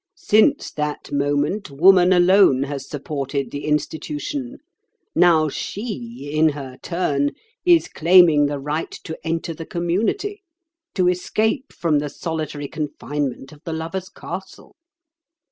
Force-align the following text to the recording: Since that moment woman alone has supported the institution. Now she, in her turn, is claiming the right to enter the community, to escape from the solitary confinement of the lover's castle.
Since 0.15 0.71
that 0.71 1.11
moment 1.11 1.69
woman 1.69 2.11
alone 2.11 2.63
has 2.63 2.89
supported 2.89 3.51
the 3.51 3.65
institution. 3.65 4.57
Now 5.13 5.47
she, 5.47 6.31
in 6.33 6.49
her 6.49 6.79
turn, 6.81 7.33
is 7.65 7.87
claiming 7.87 8.47
the 8.47 8.57
right 8.57 8.89
to 9.03 9.15
enter 9.23 9.53
the 9.53 9.67
community, 9.67 10.41
to 10.95 11.07
escape 11.07 11.71
from 11.71 11.99
the 11.99 12.09
solitary 12.09 12.67
confinement 12.67 13.51
of 13.51 13.61
the 13.63 13.73
lover's 13.73 14.09
castle. 14.09 14.75